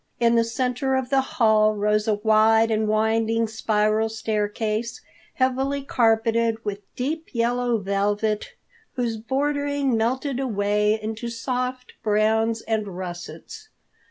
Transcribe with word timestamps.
In 0.19 0.33
the 0.33 0.43
center 0.43 0.95
of 0.95 1.11
the 1.11 1.21
hall 1.21 1.75
rose 1.75 2.07
a 2.07 2.15
wide 2.15 2.71
and 2.71 2.87
winding 2.87 3.47
spiral 3.47 4.09
staircase, 4.09 4.99
heavily 5.35 5.83
carpeted 5.83 6.65
with 6.65 6.79
deep 6.95 7.29
yellow 7.35 7.77
velvet, 7.77 8.53
whose 8.93 9.17
bordering 9.17 9.95
melted 9.95 10.39
away 10.39 10.99
into 10.99 11.29
soft 11.29 11.93
browns 12.01 12.61
and 12.61 12.87
russets. 12.97 13.69